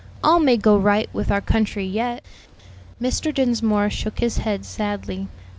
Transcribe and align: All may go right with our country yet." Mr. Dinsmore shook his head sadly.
All 0.23 0.39
may 0.39 0.57
go 0.57 0.79
right 0.79 1.07
with 1.13 1.29
our 1.29 1.41
country 1.41 1.85
yet." 1.85 2.25
Mr. 2.99 3.31
Dinsmore 3.31 3.91
shook 3.91 4.17
his 4.17 4.39
head 4.39 4.65
sadly. 4.65 5.27